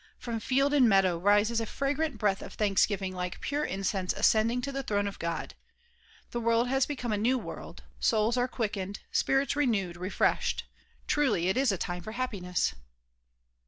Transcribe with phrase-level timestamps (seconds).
[0.17, 4.71] From field and meadow rises a fragrant breath of thanksgiving like pure incense ascending to
[4.71, 5.53] the throne of God.
[6.31, 10.63] The world has becoyne a new world; souls are quickened, spirits renewed, refreshed.
[11.05, 12.73] Truly it is a time for happiness.